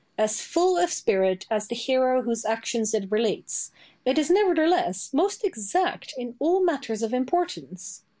[0.17, 3.69] As full of spirit as the hero whose actions it relates,
[4.03, 8.01] it is nevertheless most exact in all matters of importance.